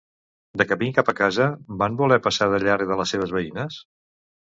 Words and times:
De 0.61 0.65
camí 0.71 0.87
cap 0.95 1.11
a 1.13 1.15
casa, 1.19 1.47
va 1.83 1.91
voler 2.01 2.19
passar 2.31 2.51
de 2.57 2.63
llarg 2.67 2.93
de 2.93 3.01
les 3.03 3.17
seves 3.17 3.39
veïnes? 3.41 3.83